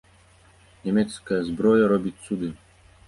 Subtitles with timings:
[0.87, 2.53] Нямецкая зброя робіць цуды.